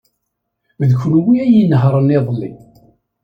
[0.87, 2.51] D kenwi ay inehṛen iḍelli.